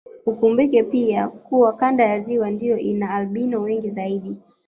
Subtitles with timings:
[0.25, 4.37] Ukumbuke pia kuwa kanda ya ziwa ndio ina albino wengi zaidi